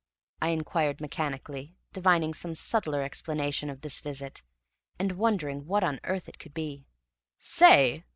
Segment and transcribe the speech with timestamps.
[0.41, 4.41] I inquired mechanically, divining some subtler explanation of this visit,
[4.97, 6.87] and wondering what on earth it could be.
[7.37, 8.03] "Say?"